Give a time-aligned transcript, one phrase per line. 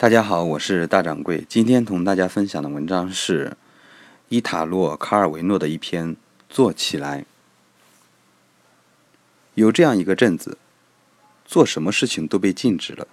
[0.00, 1.44] 大家好，我是大掌柜。
[1.46, 3.54] 今天同大家分享的文章是
[4.30, 6.16] 伊塔洛·卡尔维诺的一篇
[6.48, 7.20] 《做起来》。
[9.56, 10.56] 有这样一个镇子，
[11.44, 13.06] 做什么事情都被禁止了。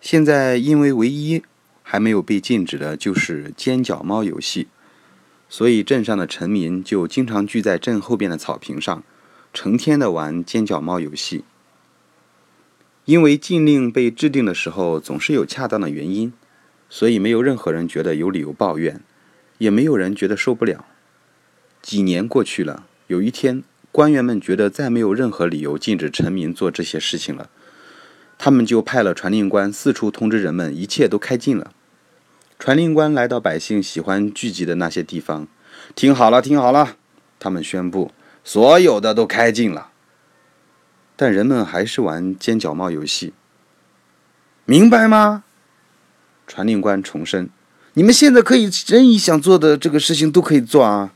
[0.00, 1.42] 现在因为唯一
[1.82, 4.68] 还没有被禁止的就是尖角猫游戏，
[5.50, 9.04] 所以镇上的臣民就经常聚在镇后边的草坪上，
[9.52, 11.44] 成天的玩尖角猫游戏。
[13.08, 16.30] 因为禁令被制定的时候总是有恰当的原因，
[16.90, 19.00] 所以没有任何人觉得有理由抱怨，
[19.56, 20.84] 也没有人觉得受不了。
[21.80, 27.48] 几年过去了，有一天，官员们觉得再没有任何理由禁止臣民做这些事情了，
[28.36, 31.72] 他们就派了传令官四处通知人们，一切都开禁了。
[32.58, 35.48] 传令官来到百姓喜欢聚集的那些地方，
[35.94, 36.96] 听好了，听好了，
[37.40, 38.12] 他们宣布，
[38.44, 39.92] 所有的都开禁了。
[41.20, 43.32] 但人们还是玩尖角猫游戏，
[44.64, 45.42] 明白吗？
[46.46, 47.50] 传令官重申
[47.94, 51.12] ：“你们现在可以任意想做的这个事情都可以做啊。”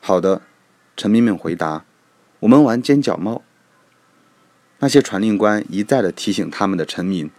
[0.00, 0.40] 好的，
[0.96, 1.84] 臣民们回答
[2.40, 3.42] ：“我们玩尖角猫。”
[4.80, 7.30] 那些传令官一再的提醒他们的臣民，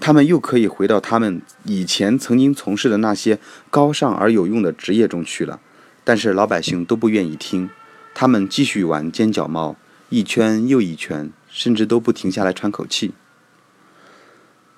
[0.00, 5.60] 他们又可以回到他们以前曾经从事的那些高尚而有用的职业中去了。
[6.02, 7.68] 但是老百姓都不愿意听，
[8.14, 9.76] 他们继续玩尖角猫。
[10.14, 13.14] 一圈又一圈，甚至都不停下来喘口气。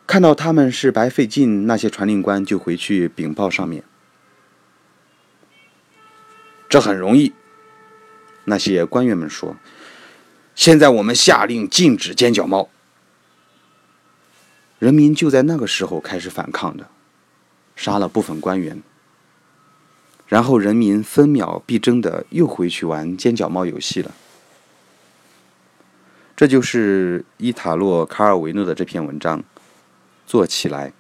[0.07, 3.85] 看到他们是白费劲，那些传令官就回去禀报上面。
[6.71, 7.35] 这很容易，
[8.45, 9.59] 那些官员们说
[10.57, 12.71] ：“现在我们下令禁止尖角猫。”
[14.81, 16.89] 人民就在那个时候开始反抗的，
[17.75, 18.83] 杀了部分官员，
[20.27, 24.15] 然后人民分秒必争的又回去玩尖角猫游戏了。
[26.37, 29.43] 这就是伊塔洛·卡尔维诺的这篇文章，
[30.27, 30.93] 做起来。